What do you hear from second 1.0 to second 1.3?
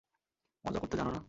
না?